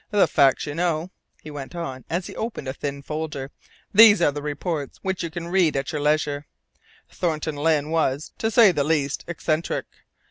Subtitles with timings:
[0.09, 1.11] The facts you know,"
[1.43, 3.51] he went on, as he opened a thin folder.
[3.93, 6.47] "These are the reports, which you can read at your leisure.
[7.11, 9.85] Thornton Lyne was, to say the least, eccentric.